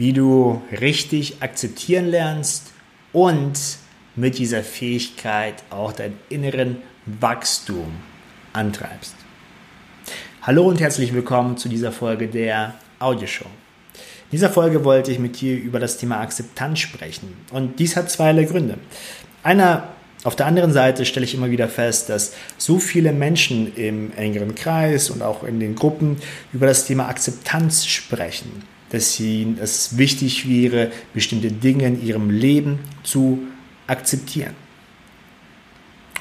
[0.00, 2.72] wie du richtig akzeptieren lernst
[3.12, 3.52] und
[4.16, 7.92] mit dieser Fähigkeit auch deinen inneren Wachstum
[8.54, 9.14] antreibst.
[10.40, 13.44] Hallo und herzlich willkommen zu dieser Folge der Audioshow.
[13.44, 18.10] In dieser Folge wollte ich mit dir über das Thema Akzeptanz sprechen und dies hat
[18.10, 18.78] zweierlei Gründe.
[19.42, 19.88] Einer
[20.24, 24.54] auf der anderen Seite stelle ich immer wieder fest, dass so viele Menschen im engeren
[24.54, 26.16] Kreis und auch in den Gruppen
[26.54, 32.80] über das Thema Akzeptanz sprechen, dass sie, es wichtig wäre, bestimmte Dinge in ihrem Leben
[33.02, 33.40] zu
[33.86, 34.54] akzeptieren.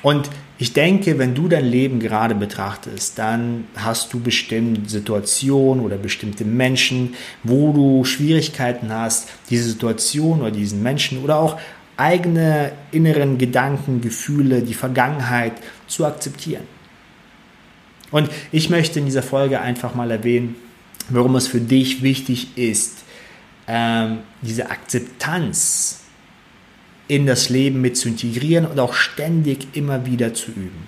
[0.01, 5.97] Und ich denke, wenn du dein Leben gerade betrachtest, dann hast du bestimmte Situationen oder
[5.97, 11.59] bestimmte Menschen, wo du Schwierigkeiten hast, diese Situation oder diesen Menschen oder auch
[11.97, 15.53] eigene inneren Gedanken, Gefühle, die Vergangenheit
[15.88, 16.63] zu akzeptieren.
[18.11, 20.55] Und ich möchte in dieser Folge einfach mal erwähnen,
[21.09, 22.99] warum es für dich wichtig ist,
[23.67, 26.01] ähm, diese Akzeptanz
[27.07, 30.88] in das Leben mit zu integrieren und auch ständig immer wieder zu üben.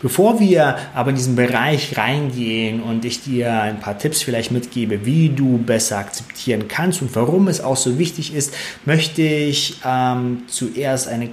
[0.00, 5.04] Bevor wir aber in diesen Bereich reingehen und ich dir ein paar Tipps vielleicht mitgebe,
[5.04, 8.54] wie du besser akzeptieren kannst und warum es auch so wichtig ist,
[8.84, 11.32] möchte ich ähm, zuerst einen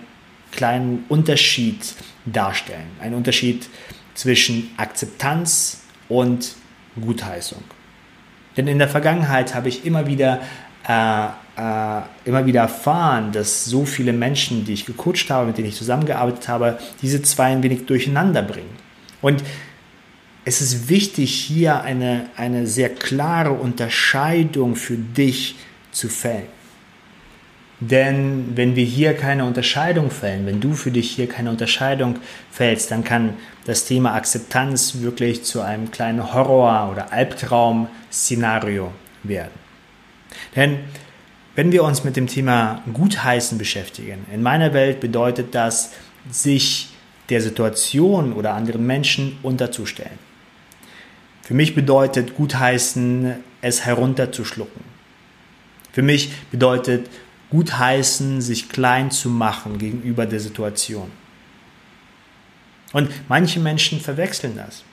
[0.51, 2.87] kleinen Unterschied darstellen.
[3.01, 3.67] Einen Unterschied
[4.13, 6.55] zwischen Akzeptanz und
[7.01, 7.63] Gutheißung.
[8.57, 10.41] Denn in der Vergangenheit habe ich immer wieder
[10.87, 15.67] äh, äh, immer wieder erfahren, dass so viele Menschen, die ich gecoacht habe, mit denen
[15.67, 18.75] ich zusammengearbeitet habe, diese zwei ein wenig durcheinander bringen.
[19.21, 19.43] Und
[20.45, 25.55] es ist wichtig, hier eine, eine sehr klare Unterscheidung für dich
[25.91, 26.47] zu fällen.
[27.89, 32.91] Denn wenn wir hier keine Unterscheidung fällen, wenn du für dich hier keine Unterscheidung fällst,
[32.91, 33.33] dann kann
[33.65, 39.51] das Thema Akzeptanz wirklich zu einem kleinen Horror- oder Albtraum-Szenario werden.
[40.55, 40.79] Denn
[41.55, 45.91] wenn wir uns mit dem Thema Gutheißen beschäftigen, in meiner Welt bedeutet das,
[46.31, 46.89] sich
[47.29, 50.19] der Situation oder anderen Menschen unterzustellen.
[51.41, 54.81] Für mich bedeutet Gutheißen, es herunterzuschlucken.
[55.91, 57.09] Für mich bedeutet
[57.53, 61.11] Gutheißen, sich klein zu machen gegenüber der Situation.
[62.93, 64.83] Und manche Menschen verwechseln das.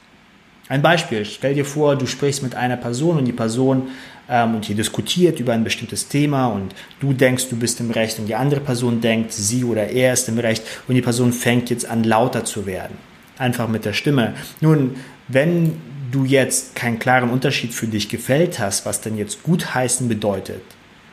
[0.68, 3.88] Ein Beispiel, stell dir vor, du sprichst mit einer Person und die Person
[4.28, 8.18] ähm, und ihr diskutiert über ein bestimmtes Thema und du denkst, du bist im Recht
[8.18, 11.70] und die andere Person denkt, sie oder er ist im Recht und die Person fängt
[11.70, 12.98] jetzt an lauter zu werden.
[13.38, 14.34] Einfach mit der Stimme.
[14.60, 14.96] Nun,
[15.28, 15.80] wenn
[16.12, 20.62] du jetzt keinen klaren Unterschied für dich gefällt hast, was denn jetzt gutheißen bedeutet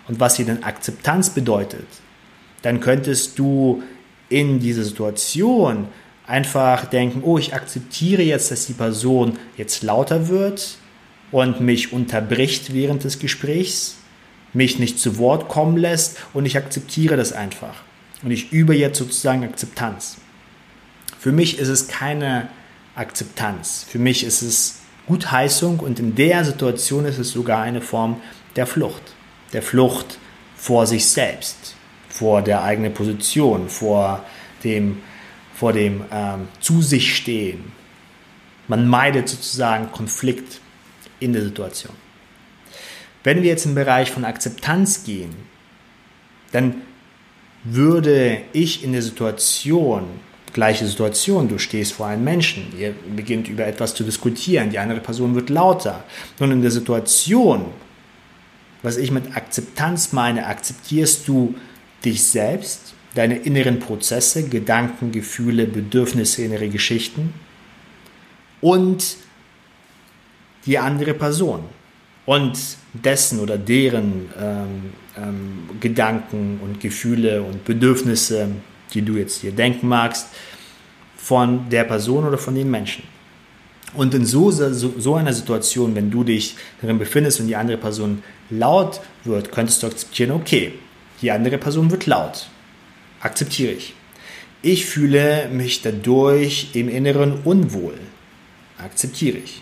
[0.07, 1.87] und was hier denn Akzeptanz bedeutet,
[2.61, 3.83] dann könntest du
[4.29, 5.87] in dieser Situation
[6.25, 10.77] einfach denken, oh, ich akzeptiere jetzt, dass die Person jetzt lauter wird
[11.31, 13.95] und mich unterbricht während des Gesprächs,
[14.53, 17.83] mich nicht zu Wort kommen lässt und ich akzeptiere das einfach.
[18.23, 20.17] Und ich übe jetzt sozusagen Akzeptanz.
[21.19, 22.49] Für mich ist es keine
[22.95, 23.85] Akzeptanz.
[23.87, 28.19] Für mich ist es Gutheißung und in der Situation ist es sogar eine Form
[28.55, 29.16] der Flucht.
[29.53, 30.19] Der Flucht
[30.55, 31.75] vor sich selbst,
[32.09, 34.23] vor der eigenen Position, vor
[34.63, 35.01] dem
[35.57, 37.71] vor dem ähm, zu sich stehen.
[38.67, 40.59] Man meidet sozusagen Konflikt
[41.19, 41.95] in der Situation.
[43.23, 45.31] Wenn wir jetzt im Bereich von Akzeptanz gehen,
[46.51, 46.75] dann
[47.63, 50.03] würde ich in der Situation,
[50.53, 54.99] gleiche Situation, du stehst vor einem Menschen, ihr beginnt über etwas zu diskutieren, die andere
[54.99, 56.03] Person wird lauter.
[56.39, 57.65] Nun in der Situation,
[58.83, 61.55] was ich mit Akzeptanz meine, akzeptierst du
[62.05, 67.33] dich selbst, deine inneren Prozesse, Gedanken, Gefühle, Bedürfnisse, innere Geschichten
[68.61, 69.17] und
[70.65, 71.63] die andere Person
[72.25, 72.59] und
[72.93, 78.49] dessen oder deren ähm, ähm, Gedanken und Gefühle und Bedürfnisse,
[78.93, 80.27] die du jetzt hier denken magst,
[81.15, 83.03] von der Person oder von den Menschen.
[83.93, 87.77] Und in so, so, so einer Situation, wenn du dich darin befindest und die andere
[87.77, 90.73] Person laut wird, könntest du akzeptieren, okay,
[91.21, 92.47] die andere Person wird laut
[93.19, 93.93] akzeptiere ich.
[94.61, 97.97] Ich fühle mich dadurch im Inneren unwohl.
[98.77, 99.61] Akzeptiere ich.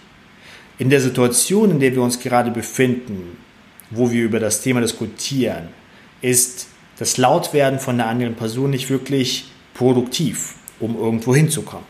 [0.78, 3.38] In der Situation, in der wir uns gerade befinden,
[3.92, 5.70] wo wir über das Thema diskutieren,
[6.22, 6.68] ist
[6.98, 11.86] das Lautwerden von einer anderen Person nicht wirklich produktiv, um irgendwo hinzukommen.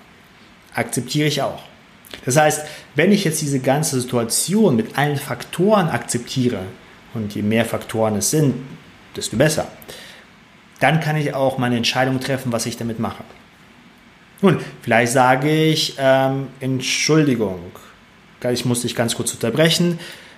[0.74, 1.64] Akzeptiere ich auch.
[2.24, 2.66] Das heißt,
[2.96, 6.60] wenn ich jetzt diese ganze Situation mit allen Faktoren akzeptiere,
[7.16, 8.54] und je mehr Faktoren es sind,
[9.16, 9.68] desto besser,
[10.80, 13.24] dann kann ich auch meine Entscheidung treffen, was ich damit mache.
[14.42, 17.60] Nun, vielleicht sage ich, ähm, Entschuldigung,
[18.52, 19.98] ich muss dich ganz kurz unterbrechen.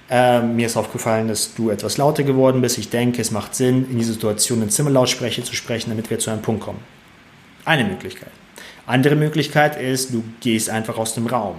[0.09, 2.77] äh, mir ist aufgefallen, dass du etwas lauter geworden bist.
[2.77, 6.29] Ich denke, es macht Sinn, in dieser Situation in Zimmerlautsprecher zu sprechen, damit wir zu
[6.29, 6.79] einem Punkt kommen.
[7.65, 8.31] Eine Möglichkeit.
[8.87, 11.57] Andere Möglichkeit ist, du gehst einfach aus dem Raum.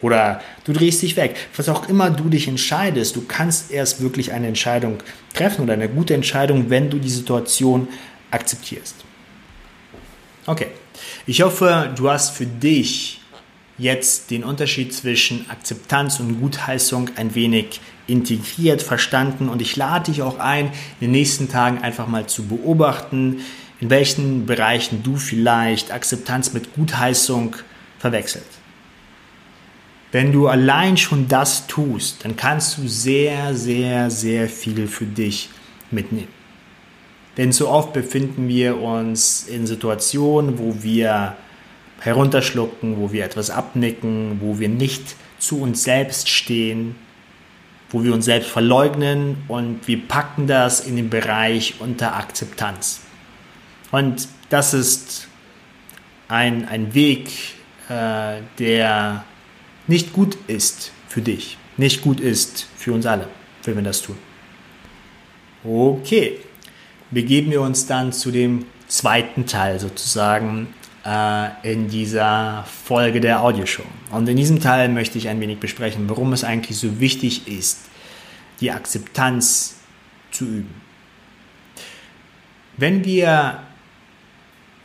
[0.00, 1.36] Oder du drehst dich weg.
[1.56, 4.98] Was auch immer du dich entscheidest, du kannst erst wirklich eine Entscheidung
[5.34, 7.88] treffen oder eine gute Entscheidung, wenn du die Situation
[8.30, 8.96] akzeptierst.
[10.46, 10.68] Okay,
[11.26, 13.20] ich hoffe, du hast für dich
[13.76, 20.22] jetzt den Unterschied zwischen Akzeptanz und Gutheißung ein wenig integriert, verstanden und ich lade dich
[20.22, 20.72] auch ein, in
[21.08, 23.40] den nächsten Tagen einfach mal zu beobachten,
[23.80, 27.56] in welchen Bereichen du vielleicht Akzeptanz mit Gutheißung
[27.98, 28.44] verwechselt.
[30.10, 35.50] Wenn du allein schon das tust, dann kannst du sehr, sehr, sehr viel für dich
[35.90, 36.28] mitnehmen.
[37.36, 41.36] Denn so oft befinden wir uns in Situationen, wo wir
[42.00, 46.96] herunterschlucken, wo wir etwas abnicken, wo wir nicht zu uns selbst stehen,
[47.90, 53.00] wo wir uns selbst verleugnen und wir packen das in den Bereich unter Akzeptanz.
[53.90, 55.28] Und das ist
[56.28, 57.30] ein, ein Weg,
[57.88, 59.24] äh, der
[59.86, 63.28] nicht gut ist für dich, nicht gut ist für uns alle,
[63.64, 64.16] wenn wir das tun.
[65.64, 66.38] Okay,
[67.10, 70.68] begeben wir uns dann zu dem zweiten Teil sozusagen
[71.04, 73.84] äh, in dieser Folge der Audioshow.
[74.10, 77.80] Und in diesem Teil möchte ich ein wenig besprechen, warum es eigentlich so wichtig ist,
[78.60, 79.76] die Akzeptanz
[80.30, 80.74] zu üben.
[82.76, 83.62] Wenn wir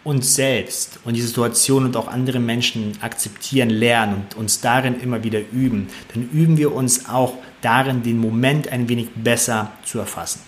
[0.03, 5.23] uns selbst und die Situation und auch andere Menschen akzeptieren, lernen und uns darin immer
[5.23, 10.41] wieder üben, dann üben wir uns auch darin, den Moment ein wenig besser zu erfassen.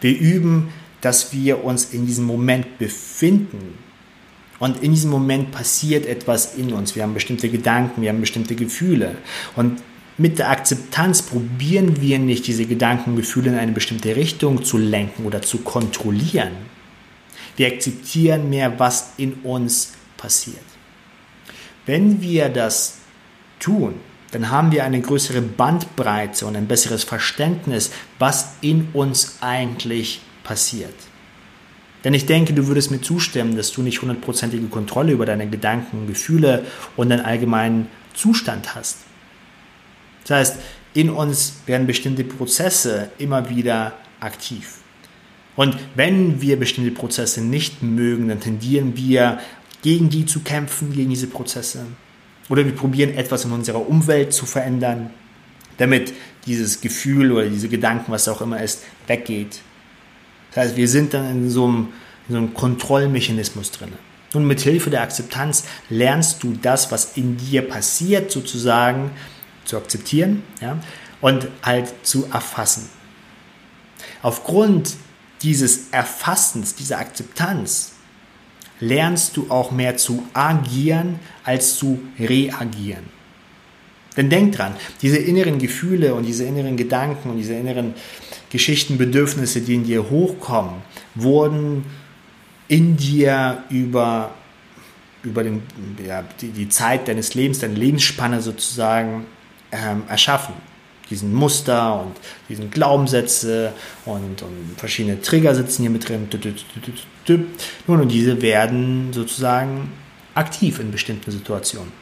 [0.00, 0.68] Wir üben,
[1.00, 3.78] dass wir uns in diesem Moment befinden.
[4.58, 6.94] Und in diesem Moment passiert etwas in uns.
[6.94, 9.16] Wir haben bestimmte Gedanken, wir haben bestimmte Gefühle.
[9.56, 9.80] Und
[10.18, 15.24] mit der Akzeptanz probieren wir nicht, diese Gedanken, Gefühle in eine bestimmte Richtung zu lenken
[15.24, 16.50] oder zu kontrollieren,
[17.60, 20.64] wir akzeptieren mehr, was in uns passiert.
[21.84, 22.94] Wenn wir das
[23.58, 23.96] tun,
[24.30, 30.94] dann haben wir eine größere Bandbreite und ein besseres Verständnis, was in uns eigentlich passiert.
[32.02, 36.06] Denn ich denke, du würdest mir zustimmen, dass du nicht hundertprozentige Kontrolle über deine Gedanken,
[36.06, 36.64] Gefühle
[36.96, 39.00] und deinen allgemeinen Zustand hast.
[40.24, 40.56] Das heißt,
[40.94, 44.78] in uns werden bestimmte Prozesse immer wieder aktiv.
[45.56, 49.40] Und wenn wir bestimmte Prozesse nicht mögen, dann tendieren wir
[49.82, 51.86] gegen die zu kämpfen, gegen diese Prozesse.
[52.48, 55.10] Oder wir probieren etwas in unserer Umwelt zu verändern,
[55.78, 56.12] damit
[56.46, 59.60] dieses Gefühl oder diese Gedanken, was auch immer ist, weggeht.
[60.52, 61.88] Das heißt, wir sind dann in so einem,
[62.28, 63.92] in so einem Kontrollmechanismus drin.
[64.34, 69.10] Und mit Hilfe der Akzeptanz lernst du das, was in dir passiert, sozusagen
[69.64, 70.78] zu akzeptieren ja,
[71.20, 72.88] und halt zu erfassen.
[74.22, 74.96] Aufgrund
[75.42, 77.92] dieses Erfassens, dieser Akzeptanz,
[78.80, 83.04] lernst du auch mehr zu agieren als zu reagieren.
[84.16, 87.94] Denn denk dran, diese inneren Gefühle und diese inneren Gedanken und diese inneren
[88.50, 90.82] Geschichten, Bedürfnisse, die in dir hochkommen,
[91.14, 91.84] wurden
[92.68, 94.34] in dir über,
[95.22, 95.62] über den,
[96.04, 99.26] ja, die, die, Zeit deines Lebens, deine Lebensspanne sozusagen
[99.70, 100.54] ähm, erschaffen
[101.10, 102.16] diesen Muster und
[102.48, 103.72] diesen Glaubenssätze
[104.06, 106.28] und, und verschiedene Trigger sitzen hier mit drin.
[107.86, 109.92] Nun, und diese werden sozusagen
[110.34, 111.92] aktiv in bestimmten Situationen.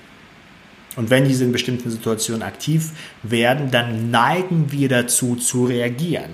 [0.96, 2.90] Und wenn diese in bestimmten Situationen aktiv
[3.22, 6.30] werden, dann neigen wir dazu zu reagieren.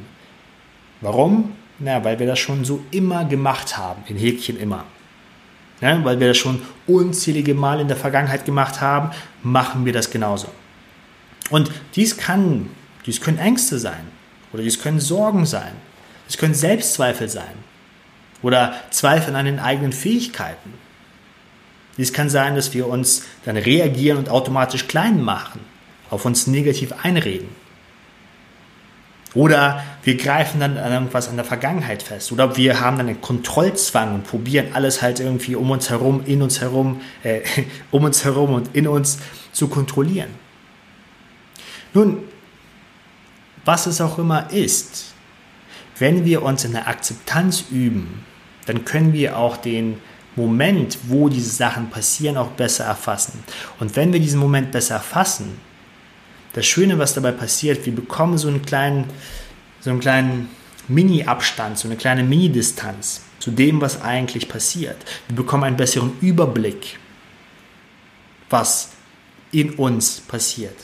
[1.00, 1.52] Warum?
[1.78, 4.84] Na, weil wir das schon so immer gemacht haben, in Häkchen immer.
[5.80, 9.10] Ja, weil wir das schon unzählige Mal in der Vergangenheit gemacht haben,
[9.42, 10.48] machen wir das genauso.
[11.50, 12.70] Und dies kann,
[13.06, 14.06] dies können Ängste sein
[14.52, 15.72] oder dies können Sorgen sein.
[16.28, 17.54] Es können Selbstzweifel sein
[18.42, 20.72] oder Zweifel an den eigenen Fähigkeiten.
[21.96, 25.60] Dies kann sein, dass wir uns dann reagieren und automatisch klein machen,
[26.10, 27.48] auf uns negativ einreden.
[29.34, 32.30] Oder wir greifen dann an irgendwas an der Vergangenheit fest.
[32.30, 36.40] Oder wir haben dann einen Kontrollzwang und probieren alles halt irgendwie um uns herum, in
[36.40, 37.40] uns herum, äh,
[37.90, 39.18] um uns herum und in uns
[39.52, 40.43] zu kontrollieren.
[41.94, 42.24] Nun,
[43.64, 45.14] was es auch immer ist,
[45.98, 48.24] wenn wir uns in der Akzeptanz üben,
[48.66, 50.00] dann können wir auch den
[50.36, 53.44] Moment, wo diese Sachen passieren, auch besser erfassen.
[53.78, 55.60] Und wenn wir diesen Moment besser erfassen,
[56.54, 59.04] das Schöne, was dabei passiert, wir bekommen so einen kleinen,
[59.80, 60.48] so einen kleinen
[60.88, 64.96] Mini-Abstand, so eine kleine Mini-Distanz zu dem, was eigentlich passiert.
[65.28, 66.98] Wir bekommen einen besseren Überblick,
[68.50, 68.90] was
[69.52, 70.76] in uns passiert.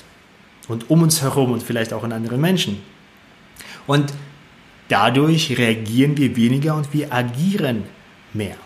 [0.71, 2.81] Und um uns herum und vielleicht auch in anderen Menschen.
[3.87, 4.13] Und
[4.89, 7.85] dadurch reagieren wir weniger und wir agieren
[8.33, 8.57] mehr.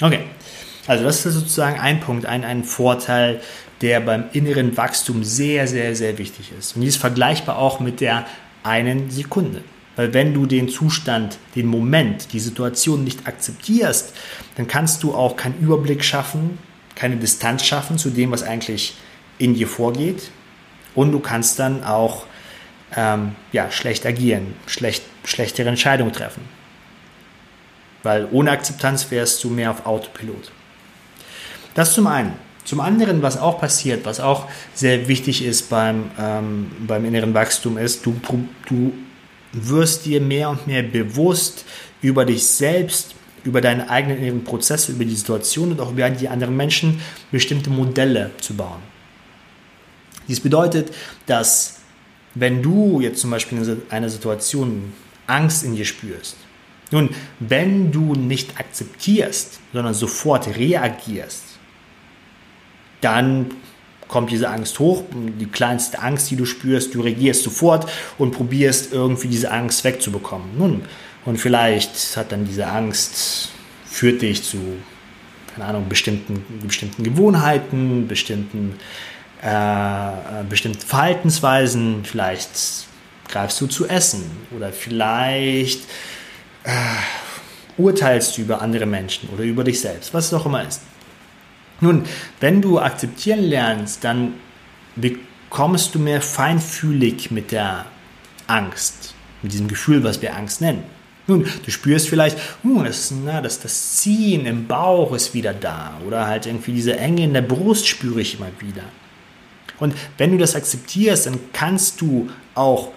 [0.00, 0.20] Okay,
[0.86, 3.40] also das ist sozusagen ein Punkt, ein, ein Vorteil,
[3.80, 6.74] der beim inneren Wachstum sehr, sehr, sehr wichtig ist.
[6.74, 8.26] Und dies ist vergleichbar auch mit der
[8.62, 9.62] einen Sekunde.
[9.94, 14.14] Weil wenn du den Zustand, den Moment, die Situation nicht akzeptierst,
[14.56, 16.58] dann kannst du auch keinen Überblick schaffen,
[16.94, 18.94] keine Distanz schaffen zu dem, was eigentlich
[19.42, 20.30] in dir vorgeht.
[20.94, 22.26] Und du kannst dann auch
[22.96, 26.42] ähm, ja, schlecht agieren, schlecht, schlechtere Entscheidungen treffen.
[28.02, 30.52] Weil ohne Akzeptanz wärst du mehr auf Autopilot.
[31.74, 32.34] Das zum einen.
[32.64, 37.76] Zum anderen, was auch passiert, was auch sehr wichtig ist beim, ähm, beim inneren Wachstum,
[37.76, 38.14] ist, du,
[38.68, 38.92] du
[39.52, 41.64] wirst dir mehr und mehr bewusst
[42.02, 46.28] über dich selbst, über deine eigenen inneren Prozesse, über die Situation und auch über die
[46.28, 47.00] anderen Menschen
[47.32, 48.91] bestimmte Modelle zu bauen.
[50.28, 50.92] Dies bedeutet,
[51.26, 51.80] dass
[52.34, 54.92] wenn du jetzt zum Beispiel in einer Situation
[55.26, 56.36] Angst in dir spürst,
[56.90, 57.08] nun,
[57.40, 61.42] wenn du nicht akzeptierst, sondern sofort reagierst,
[63.00, 63.50] dann
[64.08, 65.04] kommt diese Angst hoch,
[65.40, 70.48] die kleinste Angst, die du spürst, du reagierst sofort und probierst irgendwie diese Angst wegzubekommen.
[70.58, 70.82] Nun,
[71.24, 73.48] und vielleicht hat dann diese Angst,
[73.86, 74.58] führt dich zu,
[75.54, 78.74] keine Ahnung, bestimmten, bestimmten Gewohnheiten, bestimmten,
[79.42, 82.86] äh, bestimmten Verhaltensweisen, vielleicht
[83.28, 84.24] greifst du zu essen
[84.56, 85.80] oder vielleicht
[86.64, 86.70] äh,
[87.76, 90.82] urteilst du über andere Menschen oder über dich selbst, was es auch immer ist.
[91.80, 92.04] Nun,
[92.38, 94.34] wenn du akzeptieren lernst, dann
[94.94, 97.86] bekommst du mehr feinfühlig mit der
[98.46, 100.84] Angst, mit diesem Gefühl, was wir Angst nennen.
[101.26, 105.98] Nun, du spürst vielleicht, uh, das, na, das, das Ziehen im Bauch ist wieder da
[106.06, 108.82] oder halt irgendwie diese Enge in der Brust spüre ich immer wieder.
[109.82, 112.92] Und wenn du das akzeptierst, dann kannst du auch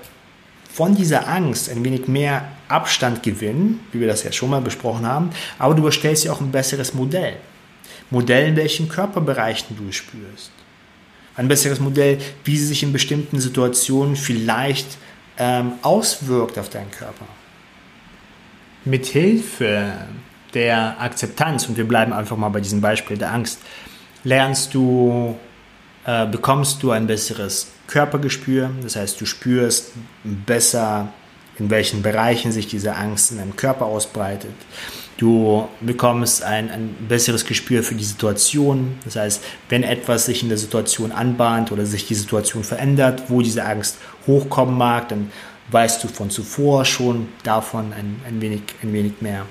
[0.71, 5.03] von dieser Angst ein wenig mehr Abstand gewinnen, wie wir das ja schon mal besprochen
[5.03, 7.37] haben, aber du erstellst dir auch ein besseres Modell.
[8.11, 10.51] Modell, in welchen Körperbereichen du spürst.
[11.35, 14.99] Ein besseres Modell, wie sie sich in bestimmten Situationen vielleicht
[15.39, 17.25] ähm, auswirkt auf deinen Körper.
[18.83, 19.91] Mithilfe
[20.53, 23.59] der Akzeptanz, und wir bleiben einfach mal bei diesem Beispiel der Angst,
[24.23, 25.35] lernst du,
[26.05, 28.69] äh, bekommst du ein besseres Körpergespür.
[28.81, 29.91] Das heißt, du spürst
[30.23, 31.11] besser,
[31.57, 34.53] in welchen Bereichen sich diese Angst in deinem Körper ausbreitet.
[35.17, 38.97] Du bekommst ein, ein besseres Gespür für die Situation.
[39.05, 43.41] Das heißt, wenn etwas sich in der Situation anbahnt oder sich die Situation verändert, wo
[43.41, 43.97] diese Angst
[44.27, 45.31] hochkommen mag, dann
[45.71, 49.45] weißt du von zuvor schon davon ein, ein, wenig, ein wenig mehr.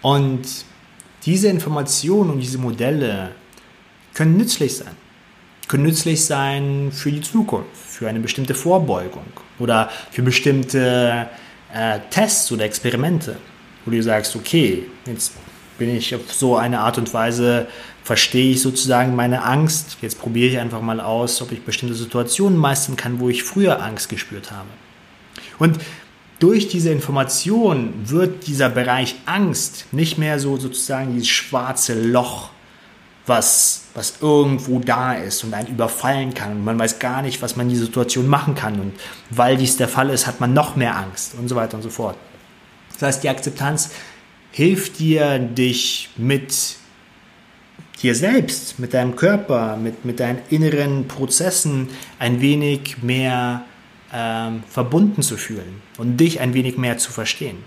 [0.00, 0.42] Und
[1.24, 3.32] diese Informationen und diese Modelle
[4.14, 4.96] können nützlich sein.
[5.68, 9.26] Können nützlich sein für die Zukunft, für eine bestimmte Vorbeugung
[9.58, 11.28] oder für bestimmte
[11.74, 13.36] äh, Tests oder Experimente
[13.86, 15.32] wo du sagst, okay, jetzt
[15.78, 17.66] bin ich auf so eine Art und Weise,
[18.02, 19.98] verstehe ich sozusagen meine Angst.
[20.02, 23.82] Jetzt probiere ich einfach mal aus, ob ich bestimmte Situationen meistern kann, wo ich früher
[23.82, 24.68] Angst gespürt habe.
[25.58, 25.78] Und
[26.38, 32.50] durch diese Information wird dieser Bereich Angst nicht mehr so sozusagen dieses schwarze Loch,
[33.26, 36.52] was, was irgendwo da ist und einen überfallen kann.
[36.52, 38.80] Und man weiß gar nicht, was man in dieser Situation machen kann.
[38.80, 38.92] Und
[39.30, 41.90] weil dies der Fall ist, hat man noch mehr Angst und so weiter und so
[41.90, 42.16] fort.
[42.92, 43.90] Das heißt, die Akzeptanz
[44.52, 46.76] hilft dir, dich mit
[48.02, 53.64] dir selbst, mit deinem Körper, mit, mit deinen inneren Prozessen ein wenig mehr
[54.12, 57.58] ähm, verbunden zu fühlen und dich ein wenig mehr zu verstehen.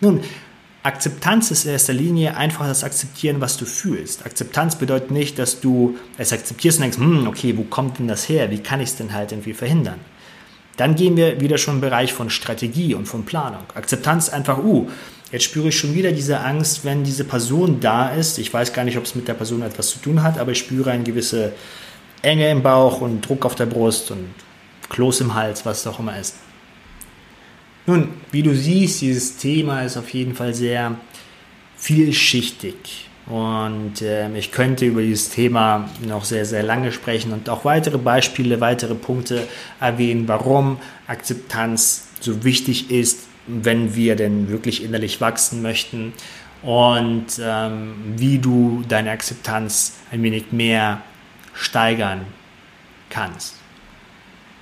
[0.00, 0.20] Nun,
[0.88, 4.24] Akzeptanz ist in erster Linie einfach das Akzeptieren, was du fühlst.
[4.24, 8.26] Akzeptanz bedeutet nicht, dass du es akzeptierst und denkst, hm, okay, wo kommt denn das
[8.26, 8.50] her?
[8.50, 10.00] Wie kann ich es denn halt irgendwie verhindern?
[10.78, 13.64] Dann gehen wir wieder schon im Bereich von Strategie und von Planung.
[13.74, 14.88] Akzeptanz einfach, uh,
[15.30, 18.38] jetzt spüre ich schon wieder diese Angst, wenn diese Person da ist.
[18.38, 20.58] Ich weiß gar nicht, ob es mit der Person etwas zu tun hat, aber ich
[20.58, 21.52] spüre eine gewisse
[22.22, 24.30] Enge im Bauch und Druck auf der Brust und
[24.88, 26.36] Kloß im Hals, was es auch immer ist.
[27.88, 30.96] Nun, wie du siehst, dieses Thema ist auf jeden Fall sehr
[31.78, 33.08] vielschichtig.
[33.24, 37.96] Und äh, ich könnte über dieses Thema noch sehr, sehr lange sprechen und auch weitere
[37.96, 39.48] Beispiele, weitere Punkte
[39.80, 40.76] erwähnen, warum
[41.06, 46.12] Akzeptanz so wichtig ist, wenn wir denn wirklich innerlich wachsen möchten
[46.62, 51.00] und ähm, wie du deine Akzeptanz ein wenig mehr
[51.54, 52.26] steigern
[53.08, 53.54] kannst.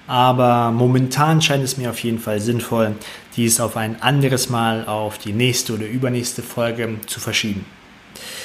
[0.07, 2.95] Aber momentan scheint es mir auf jeden Fall sinnvoll,
[3.37, 7.65] dies auf ein anderes Mal, auf die nächste oder übernächste Folge zu verschieben.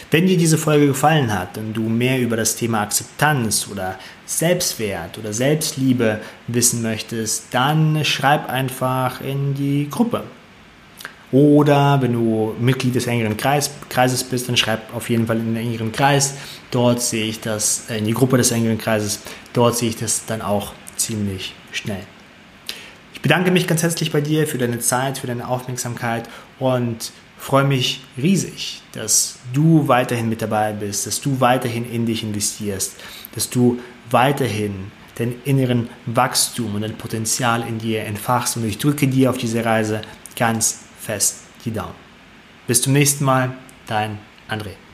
[0.10, 5.18] Wenn dir diese Folge gefallen hat und du mehr über das Thema Akzeptanz oder Selbstwert
[5.18, 10.24] oder Selbstliebe wissen möchtest, dann schreib einfach in die Gruppe.
[11.32, 15.54] Oder wenn du Mitglied des engeren Kreis, Kreises bist, dann schreib auf jeden Fall in
[15.54, 16.34] den engeren Kreis.
[16.72, 19.22] Dort sehe ich das, in die Gruppe des engeren Kreises,
[19.54, 22.04] dort sehe ich das dann auch ziemlich schnell.
[23.14, 26.28] Ich bedanke mich ganz herzlich bei dir für deine Zeit, für deine Aufmerksamkeit
[26.60, 32.24] und freue mich riesig, dass du weiterhin mit dabei bist, dass du weiterhin in dich
[32.24, 32.96] investierst,
[33.34, 33.80] dass du
[34.10, 39.38] weiterhin deinen inneren Wachstum und dein Potenzial in dir entfachst und ich drücke dir auf
[39.38, 40.02] diese Reise
[40.36, 41.96] ganz fest die Daumen.
[42.68, 43.54] Bis zum nächsten Mal,
[43.88, 44.18] dein
[44.50, 44.91] André.